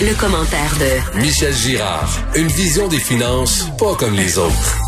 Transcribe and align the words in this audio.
Le, 0.00 0.14
commentaire 0.14 0.76
de 0.78 1.18
Michel 1.18 1.52
Girard. 1.52 2.08
Une 2.36 2.46
vision 2.48 2.88
des 2.88 2.98
finances 2.98 3.66
pas 3.78 3.94
comme 3.96 4.14
les 4.14 4.38
autres. 4.38 4.87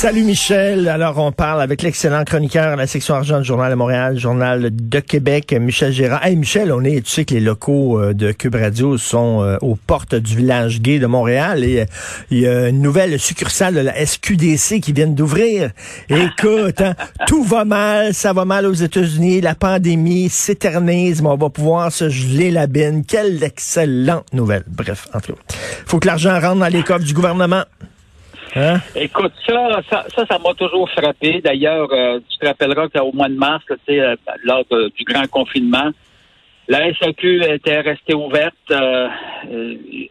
Salut 0.00 0.24
Michel. 0.24 0.88
Alors, 0.88 1.18
on 1.18 1.30
parle 1.30 1.60
avec 1.60 1.82
l'excellent 1.82 2.24
chroniqueur 2.24 2.72
à 2.72 2.76
la 2.76 2.86
section 2.86 3.16
argent 3.16 3.40
du 3.40 3.44
Journal 3.44 3.70
de 3.70 3.74
Montréal, 3.74 4.18
Journal 4.18 4.70
de 4.72 5.00
Québec, 5.00 5.52
Michel 5.52 5.92
Gérard. 5.92 6.24
Hey 6.24 6.36
Michel, 6.36 6.72
on 6.72 6.82
est, 6.84 7.04
tu 7.04 7.10
sais 7.10 7.24
que 7.26 7.34
les 7.34 7.40
locaux 7.40 8.00
euh, 8.00 8.14
de 8.14 8.32
Cube 8.32 8.54
Radio 8.54 8.96
sont 8.96 9.42
euh, 9.42 9.58
aux 9.60 9.74
portes 9.74 10.14
du 10.14 10.36
village 10.36 10.80
gay 10.80 11.00
de 11.00 11.06
Montréal 11.06 11.64
et 11.64 11.80
euh, 11.80 11.84
il 12.30 12.38
y 12.38 12.48
a 12.48 12.68
une 12.68 12.80
nouvelle 12.80 13.20
succursale 13.20 13.74
de 13.74 13.80
la 13.80 14.06
SQDC 14.06 14.80
qui 14.80 14.94
vient 14.94 15.06
d'ouvrir. 15.06 15.70
Écoute, 16.08 16.80
hein, 16.80 16.94
tout 17.26 17.44
va 17.44 17.66
mal, 17.66 18.14
ça 18.14 18.32
va 18.32 18.46
mal 18.46 18.64
aux 18.64 18.72
États-Unis, 18.72 19.42
la 19.42 19.54
pandémie 19.54 20.30
s'éternise, 20.30 21.20
mais 21.20 21.28
on 21.28 21.36
va 21.36 21.50
pouvoir 21.50 21.92
se 21.92 22.08
geler 22.08 22.50
la 22.50 22.66
bine. 22.68 23.04
Quelle 23.04 23.44
excellente 23.44 24.32
nouvelle. 24.32 24.64
Bref, 24.66 25.08
en 25.12 25.20
tout 25.20 25.34
cas, 25.34 25.56
faut 25.84 25.98
que 25.98 26.06
l'argent 26.06 26.40
rentre 26.40 26.60
dans 26.60 26.68
les 26.68 26.84
coffres 26.84 27.04
du 27.04 27.12
gouvernement. 27.12 27.64
Hein? 28.56 28.78
Écoute, 28.96 29.32
ça, 29.46 29.80
ça, 29.88 30.04
ça, 30.14 30.26
ça 30.26 30.38
m'a 30.38 30.52
toujours 30.54 30.88
frappé. 30.90 31.40
D'ailleurs, 31.40 31.88
euh, 31.92 32.18
tu 32.28 32.38
te 32.38 32.46
rappelleras 32.46 32.88
qu'au 32.88 33.12
mois 33.12 33.28
de 33.28 33.34
mars, 33.34 33.62
sais, 33.86 34.00
euh, 34.00 34.16
lors 34.44 34.64
de- 34.70 34.90
du 34.96 35.04
grand 35.04 35.26
confinement, 35.28 35.90
la 36.68 36.92
SAQ 36.94 37.42
était 37.44 37.80
restée 37.80 38.14
ouverte 38.14 38.54
euh, 38.70 39.08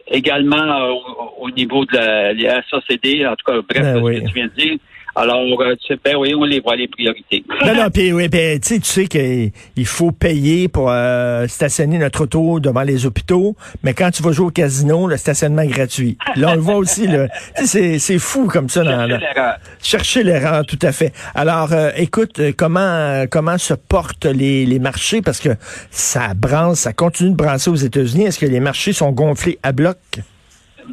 également 0.08 0.88
au, 0.90 1.44
au 1.46 1.50
niveau 1.50 1.84
de 1.84 1.96
la, 1.96 2.32
la 2.32 2.62
SACD, 2.70 3.26
en 3.26 3.34
tout 3.36 3.44
cas, 3.46 3.60
bref, 3.68 3.82
Ben 3.82 3.96
ce 3.96 4.00
oui. 4.00 4.22
que 4.22 4.28
tu 4.28 4.34
viens 4.34 4.46
de 4.46 4.52
dire. 4.60 4.76
Alors, 5.20 5.42
euh, 5.60 5.76
tu 5.76 5.88
sais, 5.88 6.00
ben 6.02 6.16
oui, 6.16 6.34
on 6.34 6.44
les 6.44 6.60
voit, 6.60 6.76
les 6.76 6.88
priorités. 6.88 7.44
Non, 7.66 7.74
non, 7.74 7.90
puis 7.90 8.10
oui, 8.10 8.30
puis, 8.30 8.58
tu 8.60 8.80
sais, 8.82 9.06
qu'il 9.06 9.86
faut 9.86 10.12
payer 10.12 10.68
pour 10.68 10.90
euh, 10.90 11.46
stationner 11.46 11.98
notre 11.98 12.22
auto 12.22 12.58
devant 12.58 12.80
les 12.82 13.04
hôpitaux, 13.04 13.54
mais 13.82 13.92
quand 13.92 14.10
tu 14.10 14.22
vas 14.22 14.32
jouer 14.32 14.46
au 14.46 14.50
casino, 14.50 15.06
le 15.06 15.18
stationnement 15.18 15.60
est 15.60 15.68
gratuit. 15.68 16.16
Là, 16.36 16.52
on 16.52 16.54
le 16.54 16.60
voit 16.60 16.76
aussi, 16.76 17.06
là. 17.06 17.26
Tu 17.58 17.66
sais, 17.66 17.98
c'est- 17.98 18.18
fou 18.18 18.46
comme 18.46 18.68
ça. 18.70 18.82
Chercher 18.82 19.06
l'erreur. 19.08 19.56
chercher 19.82 20.22
l'erreur, 20.22 20.64
tout 20.66 20.78
à 20.80 20.92
fait. 20.92 21.12
Alors, 21.34 21.72
euh, 21.72 21.90
écoute, 21.96 22.40
comment 22.56 23.24
comment 23.30 23.58
se 23.58 23.74
portent 23.74 24.24
les, 24.26 24.64
les 24.64 24.78
marchés? 24.78 25.20
Parce 25.20 25.40
que 25.40 25.50
ça 25.90 26.32
brasse, 26.34 26.80
ça 26.80 26.92
continue 26.94 27.30
de 27.30 27.36
brasser 27.36 27.68
aux 27.70 27.74
États-Unis. 27.74 28.24
Est-ce 28.24 28.38
que 28.38 28.46
les 28.46 28.60
marchés 28.60 28.92
sont 28.94 29.12
gonflés 29.12 29.58
à 29.62 29.72
bloc? 29.72 29.98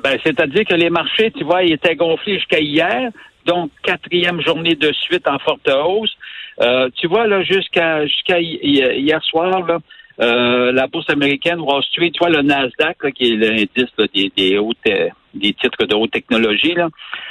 Ben, 0.03 0.17
c'est-à-dire 0.23 0.63
que 0.65 0.75
les 0.75 0.89
marchés, 0.89 1.31
tu 1.31 1.43
vois, 1.43 1.63
ils 1.63 1.73
étaient 1.73 1.95
gonflés 1.95 2.35
jusqu'à 2.35 2.59
hier, 2.59 3.09
donc 3.47 3.71
quatrième 3.83 4.41
journée 4.41 4.75
de 4.75 4.91
suite 4.93 5.27
en 5.27 5.39
forte 5.39 5.67
hausse. 5.69 6.15
Euh, 6.61 6.89
tu 6.95 7.07
vois, 7.07 7.25
là, 7.27 7.41
jusqu'à 7.43 8.05
jusqu'à 8.05 8.39
hi- 8.39 8.59
hi- 8.61 8.99
hier 8.99 9.21
soir, 9.23 9.65
là, 9.65 9.77
euh, 10.19 10.71
la 10.71 10.87
bourse 10.87 11.09
américaine, 11.09 11.59
Wall 11.59 11.83
Street, 11.83 12.11
tu 12.11 12.19
vois, 12.19 12.29
le 12.29 12.41
Nasdaq, 12.41 12.97
là, 13.03 13.11
qui 13.11 13.31
est 13.31 13.35
l'indice 13.35 13.93
des, 14.13 14.31
des 14.35 14.57
hautes 14.57 14.77
euh, 14.87 15.09
des 15.33 15.53
titres 15.53 15.85
de 15.85 15.95
haute 15.95 16.11
technologie, 16.11 16.73
là. 16.73 16.89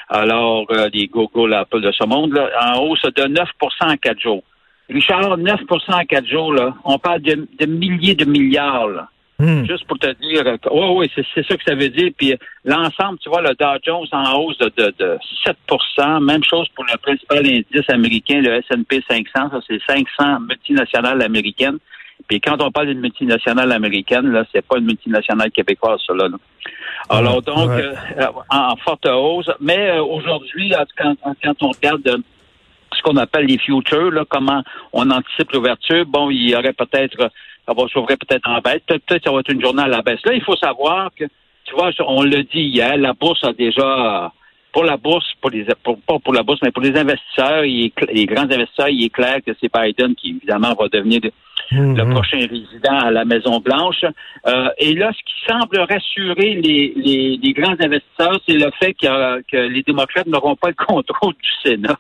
Alors, 0.09 0.65
euh, 0.71 0.89
les 0.95 1.09
Google, 1.09 1.55
Apple 1.55 1.81
de 1.81 1.91
ce 1.91 2.05
monde, 2.07 2.33
là, 2.35 2.49
en 2.75 2.81
hausse 2.83 3.03
de 3.03 3.23
9% 3.23 3.45
en 3.93 3.97
quatre 3.97 4.21
jours. 4.21 4.43
Richard, 4.89 5.37
9% 5.37 5.93
en 5.93 6.05
quatre 6.05 6.27
jours, 6.29 6.53
là. 6.53 6.75
On 6.85 6.99
parle 6.99 7.23
de, 7.23 7.49
de 7.59 7.67
milliers 7.67 8.15
de 8.15 8.25
milliards, 8.25 8.87
là. 8.89 9.09
Hmm. 9.39 9.65
Juste 9.67 9.87
pour 9.87 9.99
te 9.99 10.07
dire, 10.15 10.45
oui, 10.71 10.87
oui, 10.97 11.11
c'est 11.15 11.25
c'est 11.35 11.47
ça 11.47 11.57
que 11.57 11.63
ça 11.67 11.75
veut 11.75 11.91
dire. 11.91 12.11
Puis 12.17 12.33
euh, 12.33 12.37
l'ensemble, 12.65 13.19
tu 13.19 13.29
vois, 13.29 13.43
le 13.43 13.55
Dow 13.55 13.77
Jones 13.85 14.07
en 14.13 14.33
hausse 14.39 14.57
de, 14.59 14.73
de, 14.79 14.95
de 14.99 15.19
7 15.45 15.57
Même 16.23 16.43
chose 16.43 16.67
pour 16.75 16.85
le 16.85 16.97
principal 16.97 17.39
indice 17.47 17.91
américain, 17.91 18.41
le 18.41 18.55
S&P 18.55 19.03
500. 19.07 19.25
Ça, 19.35 19.61
c'est 19.69 19.79
500 19.87 20.41
multinationales 20.41 21.21
américaines. 21.23 21.79
Puis 22.29 22.41
quand 22.41 22.61
on 22.63 22.71
parle 22.71 22.87
d'une 22.89 23.01
multinationale 23.01 23.71
américaine, 23.73 24.33
là, 24.33 24.45
c'est 24.53 24.65
pas 24.67 24.79
une 24.79 24.87
multinationale 24.87 25.51
québécoise, 25.51 26.01
ça, 26.07 26.15
là. 26.15 26.29
Alors, 27.09 27.43
donc, 27.43 27.69
Ouais. 27.69 27.83
euh, 28.19 28.25
en, 28.51 28.73
en 28.73 28.77
forte 28.77 29.07
hausse. 29.07 29.51
Mais 29.61 29.91
euh, 29.91 30.03
aujourd'hui, 30.03 30.73
quand, 30.97 31.15
quand 31.43 31.63
on 31.63 31.69
regarde 31.71 32.07
euh, 32.09 32.19
ce 32.97 33.03
qu'on 33.03 33.17
appelle 33.17 33.45
les 33.47 33.59
futures, 33.59 34.11
là, 34.11 34.25
comment 34.29 34.63
on 34.93 35.11
anticipe 35.11 35.53
l'ouverture, 35.53 36.05
bon, 36.07 36.31
il 36.31 36.51
y 36.51 36.57
aurait 36.57 36.73
peut-être, 36.73 37.31
ça 37.67 37.75
va 37.75 37.89
s'ouvrir 37.89 38.17
peut-être 38.19 38.49
en 38.49 38.61
baisse, 38.61 38.81
peut-être 38.87 39.25
ça 39.25 39.33
va 39.33 39.41
être 39.41 39.53
une 39.53 39.61
journée 39.61 39.83
à 39.83 39.89
la 39.89 40.03
baisse. 40.03 40.21
Là, 40.25 40.35
il 40.35 40.43
faut 40.43 40.57
savoir 40.57 41.11
que, 41.17 41.25
tu 41.65 41.75
vois, 41.75 41.91
on 42.07 42.23
l'a 42.23 42.43
dit 42.43 42.63
hier, 42.63 42.97
la 42.97 43.13
bourse 43.13 43.43
a 43.45 43.53
déjà, 43.53 44.33
pour 44.73 44.85
la 44.85 44.97
bourse, 44.97 45.27
pour 45.41 45.51
les, 45.51 45.67
pour, 45.83 45.99
pas 46.01 46.19
pour 46.19 46.33
la 46.33 46.43
bourse, 46.43 46.61
mais 46.63 46.71
pour 46.71 46.83
les 46.83 46.97
investisseurs, 46.97 47.63
les 47.63 48.27
grands 48.27 48.43
investisseurs, 48.43 48.89
il 48.89 49.05
est 49.05 49.11
clair 49.11 49.39
que 49.45 49.53
c'est 49.61 49.71
Biden 49.73 50.15
qui, 50.15 50.31
évidemment, 50.31 50.75
va 50.79 50.89
devenir 50.89 51.21
le- 51.71 51.95
le 51.95 52.05
Mhm. 52.05 52.13
prochain 52.15 52.39
résident 52.39 52.99
à 52.99 53.11
la 53.11 53.25
Maison-Blanche. 53.25 54.05
Euh, 54.47 54.69
et 54.79 54.95
là, 54.95 55.11
ce 55.13 55.19
qui 55.25 55.35
semble 55.53 55.79
rassurer 55.81 56.55
les, 56.63 56.93
les, 56.97 57.39
les 57.43 57.53
grands 57.53 57.73
investisseurs, 57.81 58.39
c'est 58.47 58.55
le 58.55 58.71
fait 58.79 58.93
que, 58.95 59.07
euh, 59.07 59.41
que 59.51 59.57
les 59.57 59.83
démocrates 59.83 60.27
n'auront 60.27 60.57
pas 60.57 60.69
le 60.69 60.75
contrôle 60.87 61.35
du 61.35 61.49
Sénat. 61.71 61.97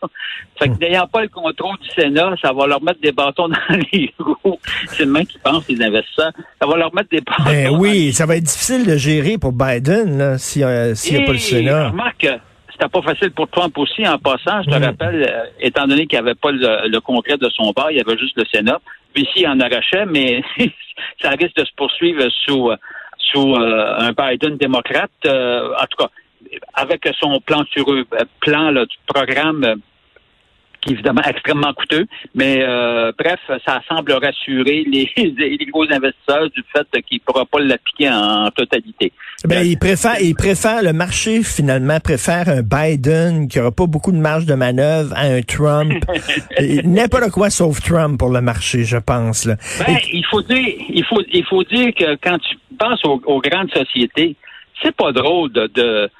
Fait 0.58 0.68
que 0.68 0.78
n'ayant 0.78 1.06
pas 1.06 1.22
le 1.22 1.28
contrôle 1.28 1.76
du 1.78 1.88
Sénat, 1.90 2.34
ça 2.42 2.52
va 2.52 2.66
leur 2.66 2.82
mettre 2.82 3.00
des 3.00 3.12
bâtons 3.12 3.48
dans 3.48 3.56
les 3.92 4.12
roues. 4.18 4.58
C'est 4.88 5.04
le 5.04 5.10
même 5.12 5.26
qui 5.26 5.38
pense, 5.38 5.68
les 5.68 5.82
investisseurs. 5.82 6.32
Ça 6.60 6.66
va 6.66 6.76
leur 6.76 6.94
mettre 6.94 7.08
des 7.10 7.20
bâtons 7.20 7.44
Ben 7.44 7.70
dans 7.72 7.78
oui, 7.78 8.12
ça 8.12 8.26
va 8.26 8.36
être 8.36 8.44
difficile 8.44 8.86
de 8.86 8.96
gérer 8.96 9.38
pour 9.38 9.52
Biden 9.52 10.18
là, 10.18 10.38
s'il 10.38 10.62
n'y 10.62 10.68
a, 10.68 10.94
s'il 10.94 11.16
y 11.18 11.22
a 11.22 11.26
pas 11.26 11.32
le 11.32 11.38
Sénat. 11.38 11.90
Remarque, 11.90 12.24
euh, 12.24 12.38
c'était 12.78 12.88
pas 12.90 13.02
facile 13.02 13.30
pour 13.30 13.48
Trump 13.48 13.76
aussi 13.78 14.06
en 14.06 14.18
passant. 14.18 14.62
Je 14.62 14.70
te 14.70 14.78
Mm. 14.78 14.84
rappelle, 14.84 15.22
euh, 15.30 15.44
étant 15.60 15.86
donné 15.86 16.06
qu'il 16.06 16.18
n'y 16.18 16.24
avait 16.28 16.34
pas 16.34 16.50
le, 16.50 16.88
le 16.88 17.00
Congrès 17.00 17.36
de 17.38 17.48
son 17.50 17.72
bord, 17.72 17.90
il 17.90 17.96
y 17.96 18.00
avait 18.00 18.18
juste 18.18 18.36
le 18.36 18.44
Sénat. 18.52 18.80
Puis 19.14 19.22
ici, 19.24 19.32
il 19.42 19.48
en 19.48 19.58
arrachait, 19.60 20.04
mais 20.06 20.42
ça 21.22 21.30
risque 21.30 21.56
de 21.56 21.64
se 21.64 21.72
poursuivre 21.76 22.22
sous, 22.44 22.70
sous 23.18 23.54
euh, 23.54 23.94
un 23.98 24.12
Biden 24.12 24.56
démocrate. 24.58 25.10
Euh, 25.24 25.72
en 25.80 25.86
tout 25.86 25.96
cas, 26.04 26.10
avec 26.74 27.08
son 27.18 27.40
plan 27.40 27.64
sur 27.72 27.90
eux, 27.92 28.04
euh, 28.12 28.24
plan 28.40 28.70
là, 28.70 28.84
du 28.84 28.96
programme 29.06 29.64
euh, 29.64 29.74
qui 30.86 30.92
est 30.92 30.94
évidemment 30.94 31.22
extrêmement 31.26 31.72
coûteux, 31.74 32.06
mais 32.34 32.58
euh, 32.60 33.12
bref, 33.18 33.40
ça 33.64 33.80
semble 33.88 34.12
rassurer 34.12 34.84
les, 34.90 35.10
les 35.16 35.66
gros 35.66 35.84
investisseurs 35.84 36.48
du 36.50 36.62
fait 36.72 37.02
qu'il 37.02 37.18
ne 37.18 37.24
pourra 37.24 37.44
pas 37.44 37.58
l'appliquer 37.60 38.10
en 38.10 38.50
totalité. 38.50 39.12
Ben, 39.44 39.66
il 39.66 39.78
préfère, 39.78 40.20
il 40.20 40.34
préfère, 40.34 40.82
le 40.82 40.92
marché 40.92 41.42
finalement 41.42 41.98
préfère 42.00 42.48
un 42.48 42.62
Biden 42.62 43.48
qui 43.48 43.60
aura 43.60 43.72
pas 43.72 43.86
beaucoup 43.86 44.12
de 44.12 44.16
marge 44.18 44.46
de 44.46 44.54
manœuvre 44.54 45.12
à 45.14 45.26
un 45.26 45.42
Trump. 45.42 45.92
N'importe 46.84 47.30
quoi 47.30 47.50
sauf 47.50 47.80
Trump 47.80 48.18
pour 48.18 48.30
le 48.30 48.40
marché, 48.40 48.84
je 48.84 48.96
pense. 48.96 49.44
Là. 49.44 49.56
Ben, 49.86 49.96
il 50.12 50.24
faut 50.26 50.42
dire, 50.42 50.74
il 50.88 51.04
faut, 51.04 51.22
il 51.32 51.44
faut 51.44 51.64
dire 51.64 51.92
que 51.94 52.16
quand 52.22 52.38
tu 52.38 52.56
penses 52.78 53.04
aux, 53.04 53.20
aux 53.26 53.40
grandes 53.40 53.70
sociétés, 53.72 54.36
c'est 54.82 54.94
pas 54.94 55.12
drôle 55.12 55.52
de, 55.52 55.66
de 55.74 56.10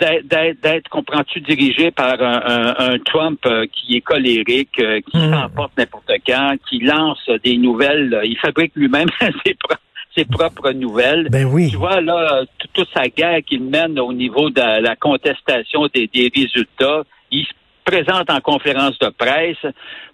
d'être- 0.00 0.88
comprends-tu, 0.90 1.40
dirigé 1.40 1.90
par 1.90 2.20
un, 2.22 2.40
un- 2.44 2.92
un 2.94 2.98
Trump 2.98 3.40
euh, 3.46 3.66
qui 3.72 3.96
est 3.96 4.00
colérique, 4.00 4.78
euh, 4.80 5.00
qui 5.00 5.16
Mm. 5.18 5.32
s'emporte 5.32 5.72
n'importe 5.76 6.10
quand, 6.26 6.56
qui 6.68 6.80
lance 6.80 7.28
des 7.44 7.56
nouvelles, 7.56 8.14
euh, 8.14 8.24
il 8.24 8.38
fabrique 8.38 8.72
lui-même 8.76 9.08
ses, 9.46 9.54
pro- 9.54 9.74
ses 10.16 10.24
propres 10.24 10.72
nouvelles. 10.72 11.28
Ben 11.30 11.44
oui. 11.46 11.70
Tu 11.70 11.76
vois, 11.76 12.00
là, 12.00 12.42
toute 12.74 12.88
sa 12.94 13.08
guerre 13.08 13.40
qu'il 13.44 13.62
mène 13.64 13.98
au 13.98 14.12
niveau 14.12 14.50
de 14.50 14.60
la, 14.82 14.96
contestation 14.96 15.86
des, 15.92 16.06
des 16.06 16.30
résultats, 16.34 17.02
il 17.30 17.44
se 17.44 17.52
présente 17.84 18.30
en 18.30 18.40
conférence 18.40 18.98
de 18.98 19.08
presse 19.08 19.64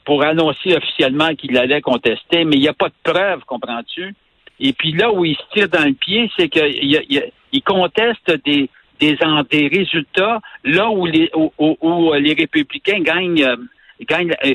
pour 0.05 0.23
annoncer 0.23 0.77
officiellement 0.77 1.35
qu'il 1.35 1.57
allait 1.59 1.81
contester, 1.81 2.45
mais 2.45 2.57
il 2.57 2.61
n'y 2.61 2.69
a 2.69 2.73
pas 2.75 2.89
de 2.89 2.95
preuves, 3.13 3.41
comprends-tu? 3.47 4.15
Et 4.61 4.73
puis 4.73 4.93
là 4.93 5.13
où 5.13 5.25
il 5.25 5.35
se 5.37 5.43
tire 5.53 5.69
dans 5.69 5.85
le 5.85 5.95
pied, 5.95 6.31
c'est 6.37 6.49
qu'il 6.49 6.63
il, 7.11 7.23
il 7.53 7.63
conteste 7.63 8.31
des, 8.45 8.71
des, 9.01 9.17
des 9.51 9.69
résultats 9.69 10.41
là 10.65 10.89
où 10.91 11.07
les, 11.07 11.31
où, 11.37 11.53
où- 11.59 11.77
où 11.81 12.13
les 12.15 12.35
républicains 12.35 13.01
gagnent, 13.01 13.43
euh, 13.45 13.57
gagnent, 14.09 14.35
euh, 14.45 14.55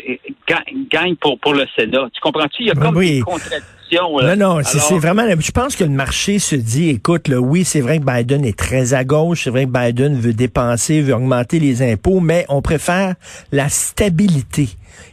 gagnent, 0.92 1.16
pour, 1.16 1.40
pour 1.40 1.54
le 1.54 1.66
Sénat. 1.78 2.08
Tu 2.14 2.22
comprends-tu? 2.22 2.64
Il 2.64 2.68
y 2.68 2.72
a 2.72 2.76
comme 2.76 2.96
oui. 2.98 3.18
une 3.18 3.24
contradiction. 3.24 4.18
là. 4.20 4.36
Non, 4.36 4.56
non, 4.56 4.62
c'est 4.64 4.98
vraiment. 4.98 5.24
Je 5.40 5.52
pense 5.52 5.76
que 5.76 5.84
le 5.84 5.90
marché 5.90 6.38
se 6.40 6.56
dit, 6.56 6.90
écoute, 6.90 7.28
là, 7.28 7.40
oui, 7.40 7.64
c'est 7.64 7.82
vrai 7.82 8.00
que 8.00 8.04
Biden 8.06 8.46
est 8.46 8.58
très 8.58 8.94
à 8.94 9.04
gauche, 9.04 9.44
c'est 9.46 9.50
vrai 9.50 9.66
que 9.66 9.72
Biden 9.72 10.20
veut 10.20 10.34
dépenser, 10.34 11.02
veut 11.02 11.14
augmenter 11.16 11.60
les 11.60 11.82
impôts, 11.82 12.20
mais 12.20 12.46
on 12.50 12.62
préfère 12.62 13.16
la 13.52 13.68
stabilité. 13.70 14.70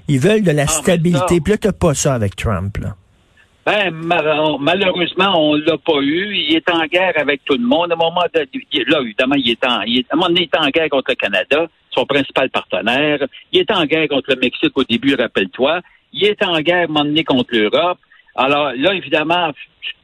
Ils 0.09 0.19
veulent 0.21 0.43
de 0.43 0.51
la 0.51 0.65
Ah, 0.65 0.67
stabilité. 0.67 1.41
Puis 1.41 1.53
là, 1.53 1.59
t'as 1.59 1.73
pas 1.73 1.95
ça 1.95 2.15
avec 2.15 2.37
Trump. 2.37 2.77
Là. 2.79 2.97
Ben, 3.67 3.91
malheureusement, 3.91 5.33
on 5.35 5.57
l'a 5.57 5.77
pas 5.77 6.01
eu. 6.01 6.37
Il 6.37 6.55
est 6.55 6.71
en 6.71 6.87
guerre 6.87 7.15
avec 7.17 7.45
tout 7.45 7.55
le 7.55 7.67
monde. 7.67 7.91
À 7.91 7.95
un 7.95 7.99
moment 7.99 8.23
de, 8.33 8.47
là, 8.89 9.01
évidemment, 9.01 9.35
il 9.35 9.51
est 9.51 9.67
en, 9.67 9.83
il 9.83 9.99
est, 9.99 10.07
à 10.09 10.15
un 10.15 10.17
moment 10.17 10.29
donné, 10.29 10.43
il 10.43 10.45
est 10.45 10.65
en 10.65 10.69
guerre 10.69 10.89
contre 10.89 11.11
le 11.11 11.17
Canada, 11.17 11.67
son 11.91 12.07
principal 12.07 12.49
partenaire. 12.51 13.27
Il 13.51 13.59
est 13.59 13.71
en 13.73 13.85
guerre 13.85 14.07
contre 14.07 14.31
le 14.31 14.37
Mexique 14.37 14.71
au 14.77 14.85
début, 14.85 15.17
rappelle-toi. 15.17 15.81
Il 16.13 16.25
est 16.25 16.41
en 16.45 16.61
guerre 16.61 16.83
à 16.83 16.85
un 16.85 16.87
moment 16.87 17.05
donné 17.05 17.25
contre 17.25 17.57
l'Europe. 17.57 17.99
Alors 18.37 18.71
là, 18.77 18.95
évidemment, 18.95 19.51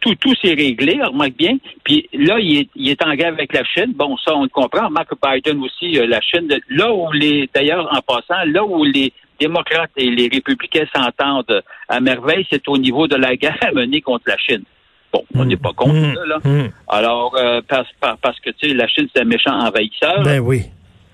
tout, 0.01 0.17
tout 0.17 0.35
s'est 0.43 0.55
réglé, 0.55 1.01
remarque 1.01 1.37
bien. 1.37 1.57
Puis 1.85 2.09
là, 2.13 2.41
il 2.41 2.63
est, 2.63 2.69
il 2.75 2.91
est 2.91 3.07
en 3.07 3.15
guerre 3.15 3.33
avec 3.33 3.53
la 3.53 3.63
Chine. 3.63 3.93
Bon, 3.95 4.17
ça, 4.17 4.35
on 4.35 4.43
le 4.43 4.49
comprend. 4.49 4.91
Mark 4.91 5.13
Biden 5.23 5.63
aussi, 5.63 5.99
euh, 5.99 6.07
la 6.09 6.21
Chine. 6.21 6.53
Là 6.69 6.93
où 6.93 7.13
les, 7.13 7.49
d'ailleurs, 7.55 7.89
en 7.93 8.01
passant, 8.01 8.43
là 8.47 8.65
où 8.65 8.83
les 8.83 9.13
démocrates 9.47 9.91
et 9.97 10.11
les 10.11 10.29
républicains 10.29 10.87
s'entendent 10.95 11.63
à 11.89 12.01
merveille, 12.01 12.47
c'est 12.51 12.67
au 12.69 12.79
niveau 12.79 13.07
de 13.07 13.17
la 13.17 13.37
guerre 13.37 13.71
menée 13.75 14.01
contre 14.01 14.25
la 14.27 14.39
Chine. 14.39 14.65
Bon, 15.13 15.25
on 15.35 15.45
n'est 15.45 15.57
pas 15.57 15.73
contre 15.73 15.95
mmh. 15.95 16.15
ça, 16.15 16.27
là. 16.27 16.39
Mmh. 16.43 16.71
Alors, 16.89 17.37
euh, 17.37 17.61
parce, 17.69 17.89
parce 18.01 18.41
que, 18.41 18.51
tu 18.51 18.69
sais, 18.69 18.75
la 18.75 18.89
Chine, 18.89 19.09
c'est 19.15 19.23
un 19.23 19.27
méchant 19.27 19.53
envahisseur. 19.53 20.23
Ben 20.23 20.41
oui. 20.41 20.63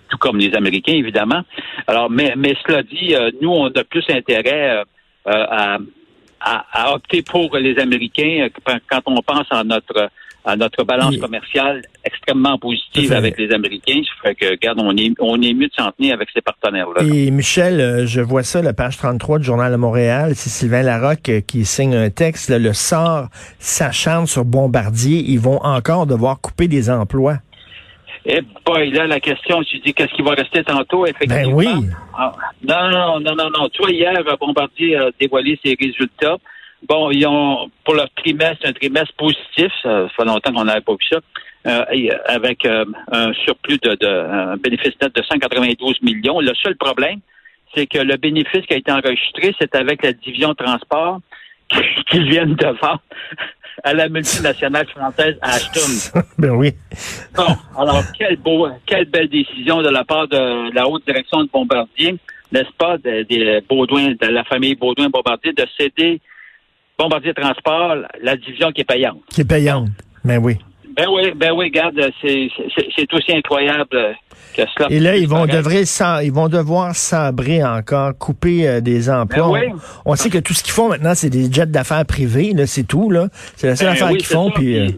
Tout 0.09 0.19
comme 0.19 0.39
les 0.39 0.55
Américains, 0.55 0.95
évidemment. 0.95 1.43
Alors, 1.87 2.09
mais, 2.09 2.35
mais 2.37 2.55
cela 2.65 2.83
dit, 2.83 3.15
euh, 3.15 3.31
nous, 3.43 3.51
on 3.51 3.67
a 3.67 3.85
plus 3.85 4.05
intérêt 4.09 4.85
à 5.27 5.79
à, 6.41 6.95
opter 6.95 7.23
pour 7.23 7.57
les 7.57 7.79
Américains 7.79 8.49
euh, 8.69 8.79
quand 8.89 9.01
on 9.07 9.21
pense 9.23 9.47
à 9.51 9.65
notre 9.65 10.11
à 10.49 10.57
notre 10.57 10.83
balance 10.83 11.15
commerciale 11.19 11.83
extrêmement 12.05 12.59
positive 12.59 13.13
avec 13.13 13.37
les 13.39 13.53
Américains. 13.53 14.01
Ça 14.03 14.31
fait 14.31 14.35
que, 14.35 14.51
regarde, 14.51 14.79
on 14.81 14.97
est, 14.97 15.13
on 15.21 15.41
est 15.43 15.53
mieux 15.53 15.67
de 15.67 15.75
s'en 15.77 15.93
tenir 15.93 16.15
avec 16.15 16.31
ces 16.35 16.41
partenaires-là. 16.41 17.03
Et 17.03 17.31
Michel, 17.31 17.81
euh, 17.81 18.07
je 18.07 18.23
vois 18.23 18.43
ça, 18.43 18.63
la 18.63 18.73
page 18.73 18.97
33 18.97 19.41
du 19.41 19.45
Journal 19.45 19.71
de 19.71 19.77
Montréal, 19.77 20.33
c'est 20.35 20.49
Sylvain 20.49 20.83
Larocque 20.83 21.29
euh, 21.29 21.41
qui 21.43 21.67
signe 21.67 21.95
un 21.95 22.09
texte. 22.09 22.49
le 22.49 22.73
sort 22.73 23.29
s'acharne 23.59 24.27
sur 24.27 24.47
Bombardier. 24.47 25.23
Ils 25.27 25.39
vont 25.39 25.59
encore 25.63 26.07
devoir 26.07 26.41
couper 26.41 26.67
des 26.67 26.89
emplois. 26.89 27.37
Eh 28.25 28.41
boy, 28.65 28.91
là, 28.91 29.07
la 29.07 29.21
question, 29.21 29.63
tu 29.65 29.79
dis 29.81 29.93
qu'est-ce 29.93 30.15
qui 30.15 30.23
va 30.23 30.31
rester 30.31 30.65
tantôt, 30.65 31.05
effectivement? 31.05 31.45
Ben 31.45 31.53
oui. 31.53 31.69
Ah, 32.17 32.33
non, 32.67 32.89
non, 32.91 33.21
non, 33.21 33.35
non, 33.37 33.51
non. 33.51 33.69
Tu 33.69 33.83
vois, 33.83 33.91
hier, 33.91 34.15
Bombardier 34.41 34.97
a 34.97 35.11
dévoilé 35.21 35.59
ses 35.63 35.77
résultats. 35.79 36.39
Bon, 36.87 37.11
ils 37.11 37.27
ont, 37.27 37.71
pour 37.85 37.95
leur 37.95 38.09
trimestre, 38.11 38.67
un 38.67 38.73
trimestre 38.73 39.13
positif, 39.15 39.73
ça 39.83 40.09
fait 40.17 40.25
longtemps 40.25 40.53
qu'on 40.53 40.65
n'avait 40.65 40.81
pas 40.81 40.93
vu 40.93 41.07
ça, 41.11 41.19
euh, 41.67 41.85
avec 42.27 42.65
euh, 42.65 42.85
un 43.11 43.33
surplus 43.45 43.79
de, 43.79 43.97
de 43.97 44.07
un 44.07 44.57
bénéfice 44.57 44.95
net 45.03 45.15
de 45.15 45.23
192 45.23 46.03
millions. 46.03 46.41
Le 46.41 46.55
seul 46.55 46.77
problème, 46.77 47.21
c'est 47.75 47.87
que 47.87 47.99
le 47.99 48.17
bénéfice 48.17 48.65
qui 48.67 48.75
a 48.75 48.77
été 48.77 48.93
enregistré, 48.93 49.55
c'est 49.61 49.75
avec 49.75 50.05
la 50.05 50.13
division 50.13 50.55
transport 50.55 51.21
qu'ils 52.11 52.25
viennent 52.31 52.55
de 52.55 52.67
vendre 52.67 53.03
à 53.85 53.95
la 53.95 54.09
multinationale 54.09 54.87
française 54.89 55.37
Ashton. 55.43 56.21
ben 56.39 56.51
oui. 56.51 56.73
Bon, 57.35 57.57
alors 57.77 58.03
quelle 58.17 58.37
beau, 58.37 58.69
quelle 58.87 59.05
belle 59.07 59.29
décision 59.29 59.83
de 59.83 59.89
la 59.89 60.05
part 60.05 60.29
de 60.29 60.73
la 60.75 60.89
haute 60.89 61.05
direction 61.07 61.43
de 61.43 61.49
Bombardier, 61.49 62.17
n'est-ce 62.53 62.73
pas, 62.79 62.99
des 62.99 63.61
Baudouin, 63.69 64.15
de 64.21 64.27
la 64.27 64.45
famille 64.45 64.75
Baudouin-Bombardier, 64.75 65.53
de 65.53 65.67
céder 65.77 66.21
Bombardier 66.99 67.33
Transport, 67.35 67.97
la 68.23 68.37
division 68.37 68.73
qui 68.73 68.81
est 68.81 68.85
payante. 68.85 69.21
Qui 69.31 69.43
est 69.43 69.49
payante, 69.49 69.89
ben 70.25 70.39
oui. 70.39 70.57
Ben 70.97 71.07
oui, 71.13 71.31
ben 71.37 71.53
oui, 71.53 71.67
regarde, 71.67 71.95
c'est 72.21 73.13
aussi 73.13 73.33
incroyable 73.33 74.17
que 74.57 74.63
cela. 74.77 74.89
Et 74.91 74.99
là, 74.99 75.17
ils 75.17 75.29
vont, 75.29 75.47
ils 75.47 76.33
vont 76.33 76.49
devoir 76.49 76.97
sabrer 76.97 77.63
encore, 77.63 78.19
couper 78.19 78.67
euh, 78.67 78.81
des 78.81 79.09
emplois. 79.09 79.61
Ben 79.61 79.73
oui. 79.73 79.81
on, 80.05 80.17
sait 80.17 80.29
que 80.29 80.39
tout 80.39 80.55
ce 80.55 80.65
qu'ils 80.65 80.73
font 80.73 80.89
maintenant, 80.89 81.15
c'est 81.15 81.31
des 81.31 81.53
jets 81.53 81.67
d'affaires 81.67 82.05
privés, 82.05 82.53
là, 82.53 82.67
c'est 82.67 82.83
tout, 82.83 83.11
là. 83.11 83.29
C'est 83.55 83.69
la 83.69 83.77
seule 83.77 83.89
Ben 83.89 83.93
affaire 83.93 84.11
oui, 84.11 84.17
qu'ils 84.19 84.27
font, 84.27 84.51
puis... 84.51 84.77
euh, 84.77 84.89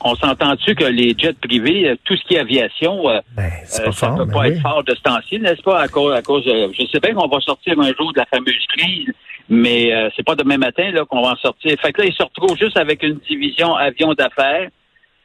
On 0.00 0.16
s'entend-tu 0.16 0.74
que 0.74 0.84
les 0.84 1.14
jets 1.16 1.34
privés, 1.34 1.90
euh, 1.90 1.96
tout 2.04 2.16
ce 2.16 2.24
qui 2.24 2.34
est 2.34 2.40
aviation, 2.40 3.04
ben, 3.04 3.20
euh, 3.38 3.48
ça 3.66 3.92
fort, 3.92 4.16
peut 4.16 4.24
ben 4.24 4.32
pas 4.32 4.40
oui. 4.40 4.48
être 4.48 4.60
fort 4.62 4.82
de 4.82 4.92
ce 4.92 5.02
temps-ci, 5.02 5.38
n'est-ce 5.38 5.62
pas, 5.62 5.82
à 5.82 5.86
cause, 5.86 6.14
à 6.14 6.22
cause 6.22 6.42
je 6.44 6.84
sais 6.90 6.98
bien 6.98 7.14
qu'on 7.14 7.28
va 7.28 7.38
sortir 7.38 7.78
un 7.78 7.92
jour 7.94 8.12
de 8.12 8.18
la 8.18 8.26
fameuse 8.26 8.66
crise, 8.76 9.12
mais 9.48 9.92
euh, 9.92 10.08
c'est 10.16 10.24
pas 10.24 10.34
demain 10.34 10.58
matin 10.58 10.90
là 10.90 11.04
qu'on 11.04 11.22
va 11.22 11.30
en 11.30 11.36
sortir. 11.36 11.76
Fait 11.80 11.92
que 11.92 12.02
là, 12.02 12.08
ils 12.08 12.14
se 12.14 12.22
retrouvent 12.22 12.56
juste 12.56 12.76
avec 12.76 13.02
une 13.02 13.18
division 13.28 13.74
avion 13.74 14.14
d'affaires. 14.14 14.68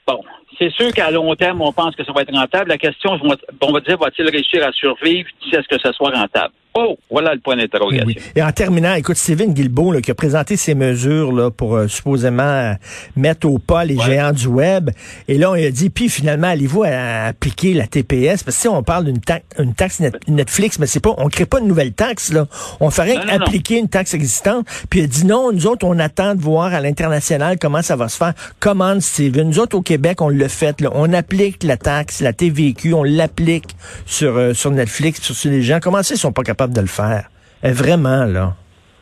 Bon, 0.05 0.23
c'est 0.57 0.71
sûr 0.71 0.91
qu'à 0.93 1.11
long 1.11 1.35
terme, 1.35 1.61
on 1.61 1.73
pense 1.73 1.95
que 1.95 2.03
ça 2.03 2.11
va 2.13 2.21
être 2.21 2.33
rentable. 2.33 2.69
La 2.69 2.77
question, 2.77 3.19
on 3.21 3.71
va 3.71 3.79
dire, 3.81 3.97
va-t-il 3.97 4.29
réussir 4.29 4.65
à 4.65 4.71
survivre? 4.71 5.29
Si 5.43 5.55
est-ce 5.55 5.67
que 5.67 5.79
ça 5.81 5.91
soit 5.93 6.11
rentable? 6.11 6.53
Oh, 6.79 6.97
voilà 7.09 7.33
le 7.33 7.39
point 7.39 7.55
d'interrogation. 7.57 8.05
Oui. 8.05 8.17
Et 8.35 8.43
en 8.43 8.51
terminant, 8.51 8.93
écoute, 8.93 9.17
Steven 9.17 9.51
Guilbeault, 9.53 9.91
là, 9.93 10.01
qui 10.01 10.11
a 10.11 10.15
présenté 10.15 10.57
ses 10.57 10.75
mesures 10.75 11.31
là, 11.31 11.49
pour 11.49 11.75
euh, 11.75 11.87
supposément 11.87 12.43
euh, 12.43 12.73
mettre 13.15 13.47
au 13.47 13.57
pas 13.57 13.83
les 13.83 13.95
Ouais. 13.97 14.05
géants 14.05 14.31
du 14.31 14.45
web. 14.47 14.91
Et 15.27 15.37
là, 15.39 15.49
on 15.49 15.53
a 15.55 15.69
dit, 15.71 15.89
puis 15.89 16.07
finalement, 16.09 16.47
allez-vous 16.47 16.83
appliquer 16.83 17.73
la 17.73 17.87
TPS? 17.87 18.43
Parce 18.43 18.55
que 18.57 18.61
si 18.61 18.67
on 18.67 18.83
parle 18.83 19.05
d'une 19.05 19.19
taxe, 19.19 19.45
une 19.57 19.73
taxe 19.73 19.99
net- 19.99 20.17
Netflix, 20.27 20.77
mais 20.79 20.85
c'est 20.85 20.99
pas, 20.99 21.13
on 21.17 21.29
crée 21.29 21.45
pas 21.45 21.59
une 21.59 21.67
nouvelle 21.67 21.93
taxe, 21.93 22.31
là. 22.31 22.45
On 22.79 22.89
ferait 22.91 23.15
Non, 23.15 23.21
non, 23.25 23.39
non. 23.39 23.45
appliquer 23.45 23.77
une 23.79 23.89
taxe 23.89 24.13
existante. 24.13 24.67
Puis 24.89 24.99
il 24.99 25.03
a 25.05 25.07
dit 25.07 25.25
non, 25.25 25.51
nous 25.51 25.65
autres, 25.67 25.85
on 25.87 25.97
attend 25.99 26.35
de 26.35 26.41
voir 26.41 26.73
à 26.73 26.79
l'international 26.81 27.57
comment 27.59 27.81
ça 27.81 27.95
va 27.95 28.07
se 28.07 28.17
faire. 28.17 28.33
Comment, 28.59 28.99
Steven? 28.99 29.47
Nous 29.47 29.59
autres, 29.59 29.75
au 29.77 29.81
Québec, 29.81 30.21
on 30.21 30.29
le 30.29 30.47
fait, 30.47 30.79
là. 30.81 30.91
On 30.93 31.11
applique 31.13 31.63
la 31.63 31.77
taxe, 31.77 32.21
la 32.21 32.33
TVQ, 32.33 32.93
on 32.93 33.03
l'applique 33.03 33.75
sur, 34.05 34.35
euh, 34.37 34.53
sur 34.53 34.71
Netflix, 34.71 35.21
sur, 35.21 35.35
sur 35.35 35.49
les 35.49 35.61
gens. 35.63 35.79
Comment 35.81 36.03
ça, 36.03 36.13
ils 36.15 36.17
sont 36.19 36.31
pas 36.31 36.43
capables 36.43 36.66
de 36.73 36.81
le 36.81 36.87
faire? 36.87 37.29
Vraiment, 37.63 38.25
là. 38.25 38.53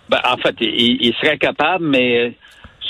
Ben, 0.10 0.20
en 0.30 0.38
fait, 0.38 0.56
il, 0.62 0.98
il 1.02 1.14
serait 1.16 1.38
capable, 1.38 1.86
mais 1.86 2.34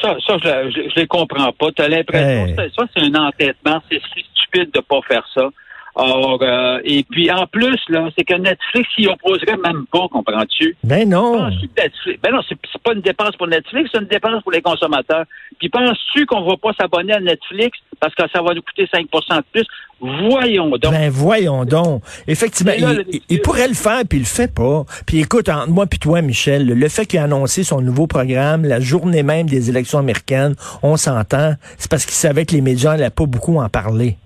ça, 0.02 0.16
ça 0.28 0.38
je, 0.44 0.90
je 0.94 1.00
les 1.00 1.08
comprends 1.08 1.52
pas. 1.54 1.72
Tu 1.72 1.82
as 1.82 1.88
l'impression 1.88 2.46
Hey. 2.46 2.56
que 2.56 2.70
ça, 2.70 2.84
c'est 2.96 3.04
un 3.04 3.16
entêtement. 3.16 3.82
C'est 3.90 4.02
si 4.14 4.26
stupide 4.36 4.72
de 4.74 4.80
pas 4.82 5.00
faire 5.08 5.26
ça. 5.34 5.48
Or, 5.98 6.40
euh, 6.42 6.80
et 6.84 7.04
puis 7.10 7.32
en 7.32 7.48
plus, 7.48 7.78
là, 7.88 8.10
c'est 8.18 8.26
que 8.26 8.34
Netflix, 8.34 8.90
il 8.98 9.08
opposerait 9.08 9.56
même 9.64 9.86
pas, 9.90 10.08
comprends-tu? 10.12 10.76
Ben 10.84 11.08
non. 11.08 11.48
Netflix- 11.50 12.20
Ben 12.22 12.34
non, 12.34 12.42
c'est 12.50 12.58
c'est 12.72 12.82
pas 12.84 12.92
une 12.94 13.00
dépense 13.02 13.36
pour 13.38 13.48
Netflix, 13.48 13.90
c'est 13.94 14.02
une 14.02 14.08
dépense 14.08 14.44
pour 14.44 14.52
les 14.52 14.62
consommateurs. 14.62 15.24
Puis 15.58 15.70
penses-tu 15.70 16.26
qu'on 16.26 16.44
va 16.44 16.58
pas 16.58 16.72
s'abonner 16.78 17.14
à 17.14 17.22
Netflix 17.22 17.78
parce 18.02 18.14
que 18.14 18.24
ça 18.34 18.42
va 18.42 18.54
nous 18.54 18.62
coûter 18.62 18.86
5% 18.94 19.38
de 19.38 19.44
plus? 19.54 19.66
Voyons 20.02 20.70
donc. 20.72 20.92
Ben 20.92 21.10
voyons 21.10 21.64
donc. 21.64 22.04
Effectivement, 22.28 22.74
là, 22.78 23.02
il 23.30 23.42
pourrait 23.42 23.70
le 23.70 23.74
faire, 23.74 24.02
puis 24.08 24.18
il 24.20 24.22
le 24.24 24.28
fait 24.28 24.54
pas. 24.54 24.84
Puis 25.08 25.22
écoute, 25.22 25.48
entre 25.48 25.70
moi 25.70 25.86
puis 25.88 25.98
toi, 26.00 26.22
Michel, 26.22 26.68
le 26.68 26.90
fait 26.90 27.06
qu'il 27.06 27.20
a 27.20 27.24
annoncé 27.24 27.64
son 27.64 27.80
nouveau 27.80 28.06
programme 28.06 28.66
la 28.66 28.82
journée 28.82 29.24
même 29.24 29.48
des 29.48 29.70
élections 29.70 30.00
américaines, 30.00 30.56
on 30.84 30.98
s'entend, 30.98 31.54
c'est 31.78 31.90
parce 31.90 32.04
qu'il 32.06 32.14
savait 32.16 32.46
que 32.46 32.52
les 32.54 32.62
médias 32.62 32.92
n'allaient 32.98 33.10
pas 33.10 33.26
beaucoup 33.26 33.58
en 33.60 33.70
parler. 33.70 34.18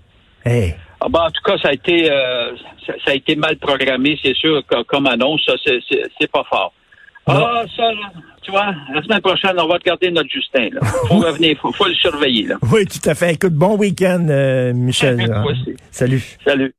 Hey. 0.44 0.74
Ah 1.00 1.06
ben, 1.08 1.20
en 1.20 1.30
tout 1.30 1.42
cas, 1.44 1.56
ça 1.58 1.68
a 1.68 1.72
été 1.72 2.10
euh, 2.10 2.52
ça, 2.86 2.92
ça 3.04 3.10
a 3.12 3.14
été 3.14 3.34
mal 3.36 3.56
programmé, 3.56 4.18
c'est 4.22 4.34
sûr, 4.36 4.62
co- 4.70 4.84
comme 4.84 5.06
annonce, 5.06 5.42
ça, 5.46 5.54
c'est- 5.64 5.80
c'est 5.88 6.02
c'est 6.20 6.30
pas 6.30 6.44
fort. 6.48 6.72
Ah, 7.26 7.62
ça, 7.76 7.92
là, 7.92 8.10
tu 8.42 8.50
vois, 8.50 8.74
la 8.92 9.02
semaine 9.02 9.20
prochaine, 9.20 9.52
on 9.58 9.66
va 9.68 9.74
regarder 9.74 10.10
notre 10.10 10.28
Justin. 10.30 10.68
Là. 10.72 10.80
Faut 11.06 11.18
revenir, 11.18 11.56
faut, 11.60 11.72
faut 11.72 11.86
le 11.86 11.94
surveiller. 11.94 12.46
Là. 12.48 12.56
Oui, 12.72 12.84
tout 12.86 13.08
à 13.08 13.14
fait. 13.14 13.34
Écoute, 13.34 13.52
bon 13.54 13.76
week-end, 13.76 14.26
euh, 14.30 14.72
Michel. 14.74 15.16
Salut. 15.90 16.22
Salut. 16.44 16.74